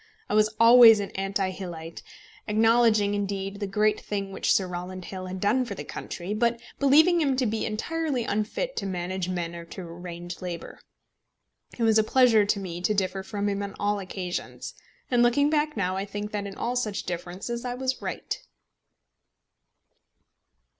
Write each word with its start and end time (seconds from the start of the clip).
I 0.29 0.33
was 0.33 0.49
always 0.59 0.99
an 0.99 1.11
anti 1.11 1.51
Hillite, 1.51 2.01
acknowledging, 2.47 3.13
indeed, 3.13 3.59
the 3.59 3.67
great 3.67 4.01
thing 4.01 4.31
which 4.31 4.51
Sir 4.51 4.65
Rowland 4.67 5.05
Hill 5.05 5.27
had 5.27 5.39
done 5.39 5.63
for 5.63 5.75
the 5.75 5.83
country, 5.83 6.33
but 6.33 6.59
believing 6.79 7.21
him 7.21 7.35
to 7.35 7.45
be 7.45 7.67
entirely 7.67 8.23
unfit 8.23 8.75
to 8.77 8.87
manage 8.87 9.29
men 9.29 9.53
or 9.55 9.63
to 9.65 9.81
arrange 9.81 10.41
labour. 10.41 10.79
It 11.77 11.83
was 11.83 11.99
a 11.99 12.03
pleasure 12.03 12.45
to 12.45 12.59
me 12.59 12.81
to 12.81 12.95
differ 12.95 13.21
from 13.21 13.47
him 13.47 13.61
on 13.61 13.75
all 13.77 13.99
occasions; 13.99 14.73
and 15.11 15.21
looking 15.21 15.51
back 15.51 15.77
now, 15.77 15.97
I 15.97 16.05
think 16.05 16.31
that 16.31 16.47
in 16.47 16.55
all 16.55 16.75
such 16.75 17.03
differences 17.03 17.63
I 17.63 17.75
was 17.75 18.01
right. 18.01 18.41